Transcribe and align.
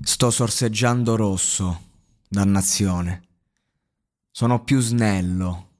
Sto 0.00 0.30
sorseggiando 0.30 1.16
rosso, 1.16 1.90
dannazione. 2.28 3.28
Sono 4.30 4.64
più 4.64 4.80
snello. 4.80 5.70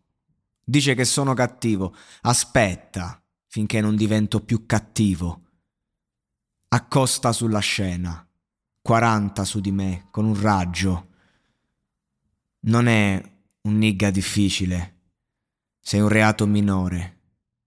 Dice 0.63 0.95
che 0.95 1.05
sono 1.05 1.35
cattivo. 1.35 1.95
Aspetta 2.21 3.23
finché 3.47 3.81
non 3.81 3.97
divento 3.97 4.41
più 4.41 4.67
cattivo. 4.67 5.41
Accosta 6.69 7.33
sulla 7.33 7.59
scena. 7.59 8.27
40 8.81 9.45
su 9.45 9.61
di 9.61 9.73
me 9.73 10.07
con 10.11 10.25
un 10.25 10.41
raggio. 10.41 11.09
Non 12.61 12.87
è 12.87 13.23
un 13.63 13.79
nigga 13.79 14.11
difficile. 14.11 15.01
Sei 15.81 16.01
un 16.01 16.09
reato 16.09 16.47
minore. 16.47 17.19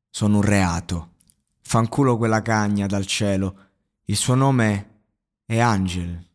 Sono 0.09 0.37
un 0.37 0.43
reato. 0.43 1.13
Fanculo 1.61 2.17
quella 2.17 2.41
cagna 2.41 2.85
dal 2.85 3.05
cielo. 3.05 3.69
Il 4.05 4.15
suo 4.15 4.35
nome 4.35 5.01
è 5.45 5.59
Angel. 5.59 6.33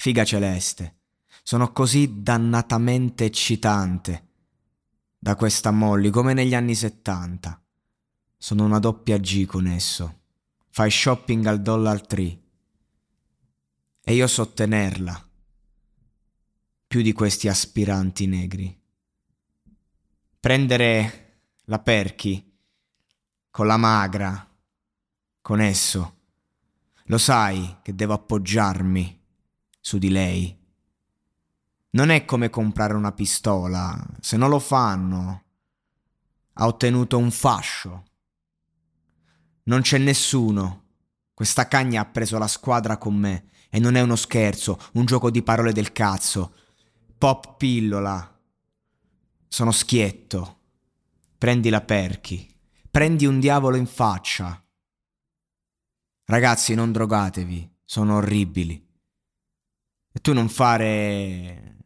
Figa 0.00 0.24
celeste. 0.24 1.00
Sono 1.42 1.72
così 1.72 2.22
dannatamente 2.22 3.26
eccitante. 3.26 4.28
Da 5.18 5.34
questa 5.34 5.72
Molly, 5.72 6.08
come 6.08 6.32
negli 6.32 6.54
anni 6.54 6.74
70. 6.74 7.62
Sono 8.38 8.64
una 8.64 8.78
doppia 8.78 9.18
G 9.18 9.44
con 9.44 9.66
esso. 9.66 10.20
Fai 10.70 10.90
shopping 10.90 11.44
al 11.44 11.60
Dollar 11.60 12.06
Tree. 12.06 12.40
E 14.02 14.14
io 14.14 14.26
so 14.26 14.50
tenerla. 14.50 15.28
Più 16.86 17.02
di 17.02 17.12
questi 17.12 17.48
aspiranti 17.48 18.26
negri. 18.26 18.82
Prendere 20.40 21.42
la 21.64 21.78
Perky 21.78 22.50
con 23.50 23.66
la 23.66 23.76
magra, 23.76 24.50
con 25.42 25.60
esso. 25.60 26.20
Lo 27.04 27.18
sai 27.18 27.80
che 27.82 27.94
devo 27.94 28.14
appoggiarmi 28.14 29.18
su 29.80 29.98
di 29.98 30.10
lei. 30.10 30.56
Non 31.90 32.10
è 32.10 32.24
come 32.24 32.50
comprare 32.50 32.94
una 32.94 33.12
pistola, 33.12 34.00
se 34.20 34.36
non 34.36 34.48
lo 34.48 34.60
fanno, 34.60 35.44
ha 36.52 36.66
ottenuto 36.66 37.18
un 37.18 37.30
fascio. 37.30 38.04
Non 39.64 39.80
c'è 39.80 39.98
nessuno. 39.98 40.84
Questa 41.34 41.66
cagna 41.68 42.02
ha 42.02 42.06
preso 42.06 42.38
la 42.38 42.46
squadra 42.46 42.98
con 42.98 43.14
me 43.14 43.48
e 43.70 43.78
non 43.78 43.94
è 43.94 44.00
uno 44.00 44.16
scherzo, 44.16 44.78
un 44.92 45.06
gioco 45.06 45.30
di 45.30 45.42
parole 45.42 45.72
del 45.72 45.92
cazzo. 45.92 46.54
Pop 47.16 47.56
pillola. 47.56 48.38
Sono 49.48 49.72
schietto. 49.72 50.58
Prendi 51.38 51.70
la 51.70 51.80
perchi. 51.80 52.46
Prendi 52.90 53.26
un 53.26 53.40
diavolo 53.40 53.76
in 53.76 53.86
faccia. 53.86 54.62
Ragazzi, 56.24 56.74
non 56.74 56.92
drogatevi, 56.92 57.76
sono 57.84 58.16
orribili. 58.16 58.89
E 60.12 60.20
tu 60.20 60.32
non 60.32 60.48
fare... 60.48 61.76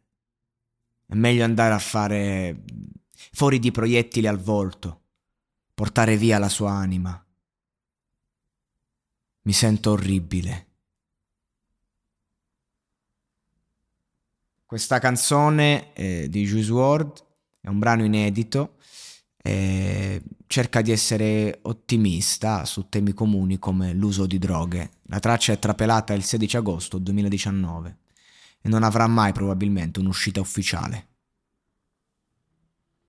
È 1.07 1.13
meglio 1.13 1.43
andare 1.43 1.73
a 1.73 1.79
fare 1.79 2.63
fuori 3.31 3.59
di 3.59 3.71
proiettili 3.71 4.25
al 4.27 4.39
volto, 4.39 5.01
portare 5.73 6.17
via 6.17 6.39
la 6.39 6.49
sua 6.49 6.71
anima. 6.71 7.23
Mi 9.41 9.53
sento 9.53 9.91
orribile. 9.91 10.67
Questa 14.65 14.97
canzone 14.97 15.93
eh, 15.93 16.27
di 16.27 16.43
Juice 16.43 16.71
WRLD 16.71 17.23
è 17.61 17.67
un 17.67 17.77
brano 17.77 18.03
inedito 18.03 18.77
e 19.37 20.23
cerca 20.47 20.81
di 20.81 20.91
essere 20.91 21.59
ottimista 21.61 22.65
su 22.65 22.89
temi 22.89 23.13
comuni 23.13 23.59
come 23.59 23.93
l'uso 23.93 24.25
di 24.25 24.39
droghe. 24.39 24.89
La 25.03 25.19
traccia 25.19 25.53
è 25.53 25.59
trapelata 25.59 26.13
il 26.13 26.23
16 26.23 26.57
agosto 26.57 26.97
2019 26.97 27.99
e 28.65 28.67
non 28.67 28.81
avrà 28.81 29.05
mai 29.05 29.31
probabilmente 29.31 29.99
un'uscita 29.99 30.39
ufficiale. 30.41 31.14